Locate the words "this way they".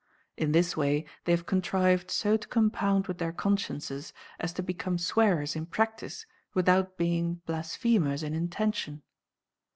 0.51-1.31